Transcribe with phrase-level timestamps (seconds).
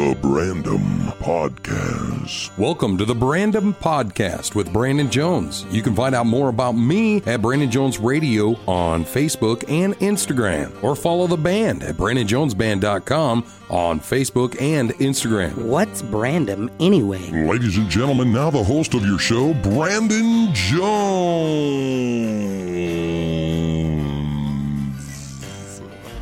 [0.00, 2.56] The Brandom Podcast.
[2.56, 5.66] Welcome to the Brandom Podcast with Brandon Jones.
[5.70, 10.72] You can find out more about me at Brandon Jones Radio on Facebook and Instagram,
[10.82, 15.54] or follow the band at BrandonJonesBand.com on Facebook and Instagram.
[15.56, 17.30] What's Brandom anyway?
[17.30, 20.80] Ladies and gentlemen, now the host of your show, Brandon Jones.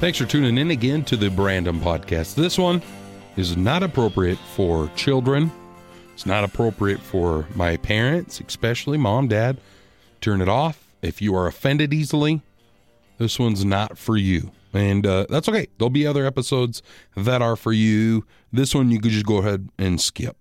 [0.01, 2.35] Thanks for tuning in again to the Brandom Podcast.
[2.35, 2.83] This one
[3.39, 5.53] is not appropriate for children.
[6.13, 9.59] It's not appropriate for my parents, especially mom, dad.
[10.21, 10.89] Turn it off.
[11.03, 12.43] If you are offended easily,
[13.19, 14.51] this one's not for you.
[14.75, 15.69] And uh, that's okay.
[15.79, 16.83] There'll be other episodes
[17.17, 18.27] that are for you.
[18.53, 20.37] This one you could just go ahead and skip.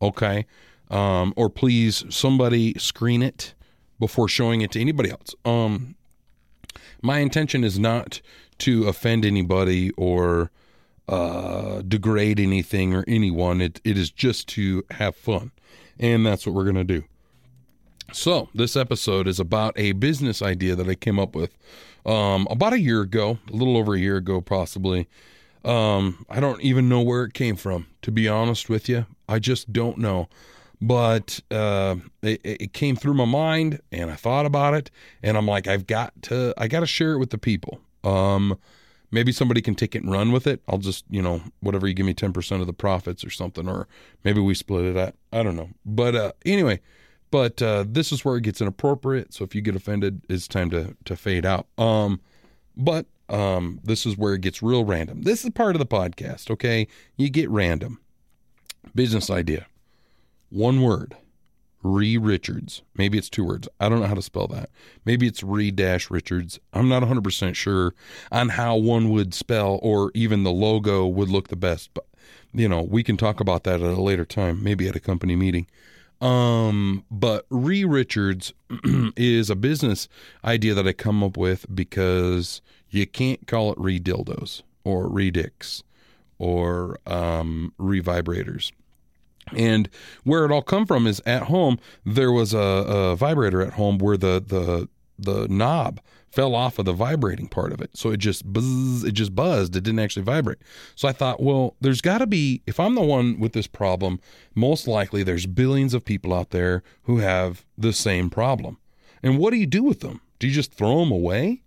[0.00, 0.46] Okay.
[0.90, 3.52] Um, or please, somebody screen it
[3.98, 5.34] before showing it to anybody else.
[5.44, 5.94] Um,
[7.02, 8.22] my intention is not
[8.60, 10.50] to offend anybody or
[11.10, 13.60] uh, degrade anything or anyone.
[13.60, 15.50] It, it is just to have fun.
[15.98, 17.04] And that's what we're going to do.
[18.12, 21.56] So, this episode is about a business idea that I came up with
[22.06, 25.08] um, about a year ago, a little over a year ago, possibly.
[25.64, 29.06] Um, I don't even know where it came from, to be honest with you.
[29.28, 30.28] I just don't know.
[30.80, 34.90] But uh, it, it came through my mind, and I thought about it,
[35.22, 37.80] and I'm like, I've got to, I got to share it with the people.
[38.02, 38.58] Um,
[39.10, 40.62] maybe somebody can take it and run with it.
[40.68, 43.88] I'll just, you know, whatever you give me 10% of the profits or something, or
[44.24, 45.70] maybe we split it at, I don't know.
[45.84, 46.80] But uh, anyway,
[47.30, 49.32] but uh, this is where it gets inappropriate.
[49.34, 51.66] So if you get offended, it's time to, to fade out.
[51.78, 52.20] Um,
[52.76, 55.22] but um, this is where it gets real random.
[55.22, 56.88] This is part of the podcast, okay?
[57.16, 58.00] You get random.
[58.94, 59.66] Business idea.
[60.48, 61.16] One word.
[61.82, 62.82] Re-Richards.
[62.94, 63.68] Maybe it's two words.
[63.78, 64.70] I don't know how to spell that.
[65.04, 66.58] Maybe it's Ree dash Richards.
[66.72, 67.94] I'm not 100% sure
[68.30, 71.90] on how one would spell or even the logo would look the best.
[71.94, 72.06] But,
[72.52, 75.36] you know, we can talk about that at a later time, maybe at a company
[75.36, 75.66] meeting.
[76.20, 78.52] Um, but Re-Richards
[79.16, 80.08] is a business
[80.44, 82.60] idea that I come up with because
[82.90, 85.82] you can't call it Ree dildos or Ree dicks
[86.38, 88.72] or um, Ree vibrators.
[89.56, 89.88] And
[90.24, 93.98] where it all come from is at home there was a, a vibrator at home
[93.98, 94.88] where the the
[95.18, 96.00] the knob
[96.30, 97.90] fell off of the vibrating part of it.
[97.94, 99.74] So it just buzz, it just buzzed.
[99.74, 100.58] It didn't actually vibrate.
[100.94, 104.20] So I thought, well, there's got to be if I'm the one with this problem,
[104.54, 108.78] most likely there's billions of people out there who have the same problem.
[109.22, 110.20] And what do you do with them?
[110.38, 111.62] Do you just throw them away?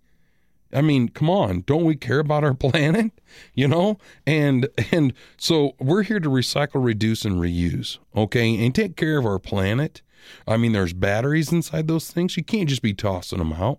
[0.74, 3.12] I mean, come on, don't we care about our planet?
[3.54, 3.98] You know?
[4.26, 8.64] And and so we're here to recycle, reduce and reuse, okay?
[8.64, 10.02] And take care of our planet.
[10.48, 12.36] I mean, there's batteries inside those things.
[12.36, 13.78] You can't just be tossing them out.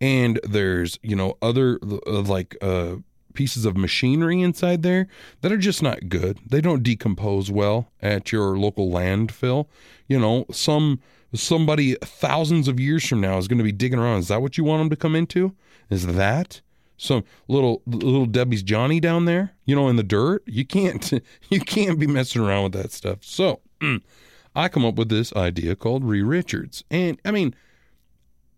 [0.00, 2.96] And there's, you know, other uh, like uh
[3.34, 5.08] pieces of machinery inside there
[5.40, 6.38] that are just not good.
[6.46, 9.68] They don't decompose well at your local landfill.
[10.06, 11.00] You know, some
[11.34, 14.18] somebody thousands of years from now is going to be digging around.
[14.18, 15.54] Is that what you want them to come into?
[15.90, 16.60] Is that
[16.96, 19.52] some little little Debbie's Johnny down there?
[19.64, 20.42] You know, in the dirt.
[20.46, 21.12] You can't
[21.50, 23.18] you can't be messing around with that stuff.
[23.22, 23.60] So
[24.54, 27.54] I come up with this idea called Re-Richards, and I mean,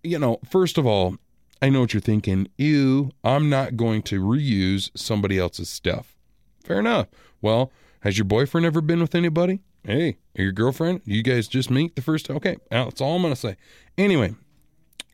[0.03, 1.17] you know, first of all,
[1.63, 2.49] I know what you're thinking.
[2.59, 6.17] Ew, I'm not going to reuse somebody else's stuff.
[6.63, 7.09] Fair enough.
[7.41, 7.71] Well,
[8.05, 9.61] has your boyfriend ever been with anybody?
[9.83, 11.01] Hey, your girlfriend?
[11.07, 12.37] You guys just meet the first time?
[12.37, 13.57] Okay, that's all I'm going to say.
[13.97, 14.35] Anyway,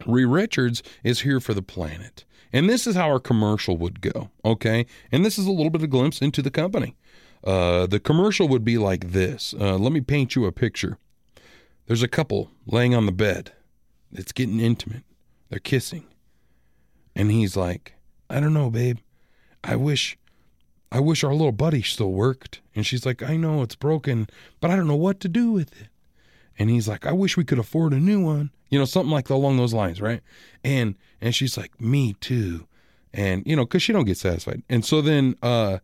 [0.07, 2.25] Re-Richards is here for the planet.
[2.53, 4.87] And this is how our commercial would go, okay?
[5.13, 6.97] And this is a little bit of glimpse into the company.
[7.45, 9.55] Uh, the commercial would be like this.
[9.59, 10.99] Uh, let me paint you a picture.
[11.87, 13.53] There's a couple laying on the bed.
[14.13, 15.05] It's getting intimate.
[15.49, 16.07] They're kissing.
[17.15, 17.95] And he's like,
[18.29, 18.99] I don't know, babe.
[19.63, 20.19] I wish
[20.93, 22.61] I wish our little buddy still worked.
[22.75, 24.29] And she's like, I know it's broken,
[24.61, 25.89] but I don't know what to do with it.
[26.59, 28.51] And he's like, I wish we could afford a new one.
[28.69, 30.21] You know, something like along those lines, right?
[30.63, 32.67] And and she's like, Me too.
[33.13, 34.63] And you know, because she don't get satisfied.
[34.69, 35.79] And so then uh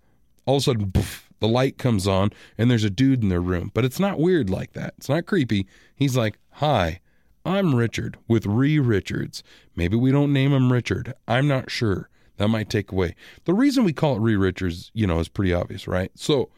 [0.45, 3.41] all of a sudden poof, the light comes on and there's a dude in their
[3.41, 3.71] room.
[3.75, 4.95] But it's not weird like that.
[4.98, 5.66] It's not creepy.
[5.95, 7.01] He's like, Hi,
[7.45, 9.42] I'm Richard with Re-Richards.
[9.75, 11.15] Maybe we don't name him Richard.
[11.27, 12.09] I'm not sure.
[12.36, 13.15] That might take away.
[13.44, 16.10] The reason we call it Re-Richards, you know, is pretty obvious, right?
[16.15, 16.50] So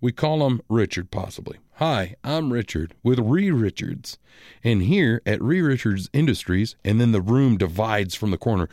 [0.00, 1.58] we call him Richard, possibly.
[1.78, 4.18] Hi, I'm Richard with Re-Richards.
[4.62, 8.68] And here at Re-Richards Industries, and then the room divides from the corner.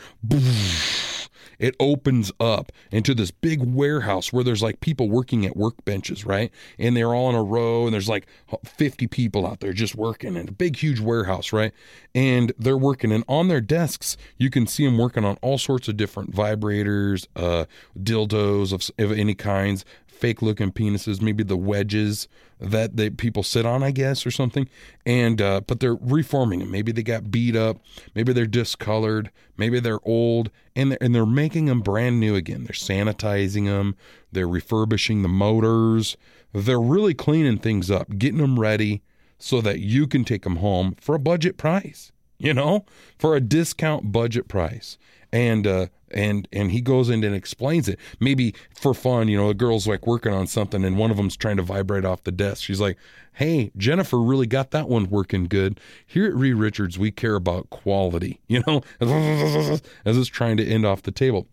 [1.61, 6.51] It opens up into this big warehouse where there's like people working at workbenches, right?
[6.79, 8.25] And they're all in a row, and there's like
[8.65, 11.71] 50 people out there just working in a big, huge warehouse, right?
[12.15, 15.87] And they're working, and on their desks, you can see them working on all sorts
[15.87, 17.65] of different vibrators, uh,
[17.95, 19.85] dildos of, of any kinds,
[20.21, 22.27] fake looking penises, maybe the wedges
[22.59, 24.69] that they people sit on, I guess, or something.
[25.05, 26.71] And uh, but they're reforming them.
[26.71, 27.79] Maybe they got beat up.
[28.15, 29.31] Maybe they're discolored.
[29.57, 32.63] Maybe they're old, and they're, and they're making them brand new again.
[32.63, 33.97] They're sanitizing them.
[34.31, 36.15] They're refurbishing the motors.
[36.53, 39.01] They're really cleaning things up, getting them ready
[39.37, 42.11] so that you can take them home for a budget price.
[42.41, 42.85] You know,
[43.19, 44.97] for a discount budget price.
[45.33, 47.99] And uh, and and he goes in and explains it.
[48.19, 51.37] Maybe for fun, you know, the girl's like working on something and one of them's
[51.37, 52.63] trying to vibrate off the desk.
[52.63, 52.97] She's like,
[53.33, 58.41] "Hey, Jennifer really got that one working good." Here at Re-Richards, we care about quality,
[58.47, 61.47] you know, as it's trying to end off the table.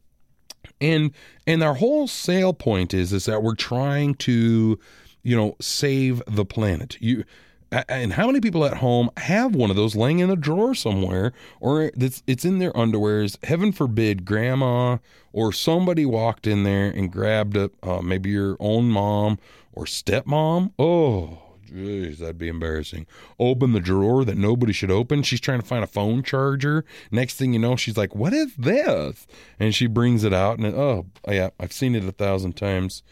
[0.81, 1.13] And
[1.47, 4.79] and our whole sale point is is that we're trying to,
[5.23, 6.97] you know, save the planet.
[7.01, 7.25] You
[7.71, 11.33] and how many people at home have one of those laying in a drawer somewhere
[11.61, 14.97] or it's, it's in their underwears heaven forbid grandma
[15.33, 19.39] or somebody walked in there and grabbed it uh, maybe your own mom
[19.73, 23.07] or stepmom oh Jeez, that'd be embarrassing.
[23.39, 25.23] Open the drawer that nobody should open.
[25.23, 26.85] She's trying to find a phone charger.
[27.11, 29.27] Next thing you know, she's like, What is this?
[29.61, 33.03] And she brings it out, and oh, yeah, I've seen it a thousand times.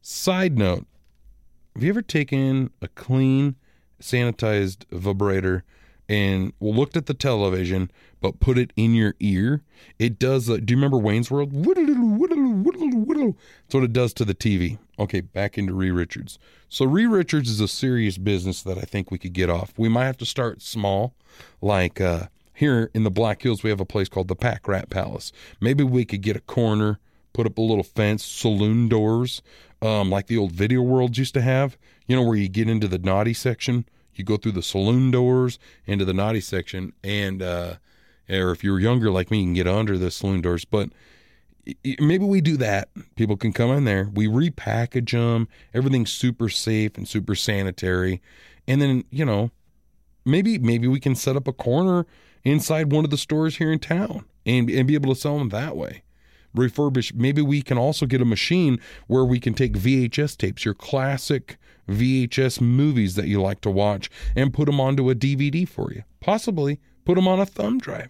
[0.00, 0.86] Side note
[1.74, 3.56] Have you ever taken a clean,
[4.00, 5.64] sanitized vibrator
[6.08, 7.90] and looked at the television
[8.20, 9.62] but put it in your ear.
[9.98, 11.52] It does uh, do you remember wayne's world?
[13.64, 16.38] That's what it does to the tv okay back into ree richards.
[16.68, 19.72] So ree richards is a serious business that i think we could get off.
[19.76, 21.14] We might have to start small
[21.60, 24.90] like uh, here in the black hills we have a place called the pack rat
[24.90, 25.32] palace.
[25.60, 26.98] Maybe we could get a corner
[27.36, 29.42] put up a little fence saloon doors
[29.82, 32.88] um, like the old video worlds used to have you know, where you get into
[32.88, 33.84] the naughty section,
[34.14, 37.74] you go through the saloon doors into the naughty section, and uh,
[38.30, 40.64] or if you're younger like me, you can get under the saloon doors.
[40.64, 40.90] But
[41.84, 42.88] maybe we do that.
[43.16, 44.08] People can come in there.
[44.12, 45.48] We repackage them.
[45.74, 48.22] Everything's super safe and super sanitary,
[48.66, 49.50] and then you know,
[50.24, 52.06] maybe maybe we can set up a corner
[52.44, 55.48] inside one of the stores here in town and and be able to sell them
[55.48, 56.02] that way
[56.56, 57.14] refurbish.
[57.14, 61.58] Maybe we can also get a machine where we can take VHS tapes, your classic
[61.88, 66.02] VHS movies that you like to watch, and put them onto a DVD for you.
[66.20, 68.08] Possibly put them on a thumb drive.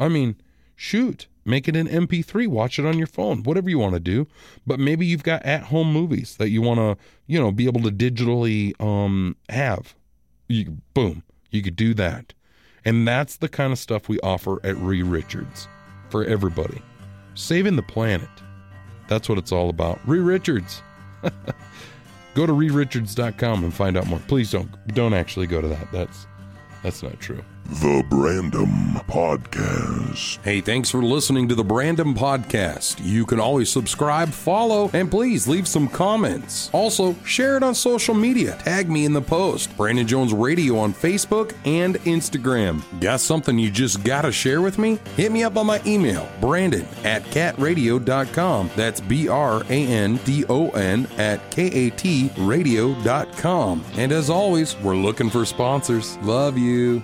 [0.00, 0.36] I mean,
[0.74, 4.26] shoot, make it an MP3, watch it on your phone, whatever you want to do.
[4.66, 6.96] But maybe you've got at home movies that you want to,
[7.26, 9.94] you know, be able to digitally um, have.
[10.48, 12.32] You, boom, you could do that.
[12.84, 15.68] And that's the kind of stuff we offer at Re-Richards
[16.08, 16.80] for everybody
[17.38, 18.28] saving the planet.
[19.08, 20.00] That's what it's all about.
[20.06, 20.82] Re-Richards.
[22.34, 24.20] go to reerichards.com and find out more.
[24.28, 25.90] Please don't don't actually go to that.
[25.92, 26.26] That's
[26.82, 27.42] that's not true.
[27.70, 30.42] The Brandom Podcast.
[30.42, 32.96] Hey, thanks for listening to the Brandom Podcast.
[33.02, 36.70] You can always subscribe, follow, and please leave some comments.
[36.72, 38.56] Also, share it on social media.
[38.64, 39.76] Tag me in the post.
[39.76, 42.82] Brandon Jones Radio on Facebook and Instagram.
[43.02, 44.98] Got something you just gotta share with me?
[45.14, 48.70] Hit me up on my email, brandon at katradio.com.
[48.76, 53.84] That's B R A N D O N at K A T radio.com.
[53.98, 56.16] And as always, we're looking for sponsors.
[56.22, 57.02] Love you.